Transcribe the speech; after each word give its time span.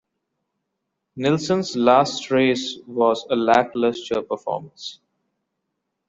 Nilsson's 1.15 1.75
last 1.75 2.31
race 2.31 2.79
was 2.87 3.23
a 3.29 3.35
lacklustre 3.35 4.23
performance. 4.23 4.99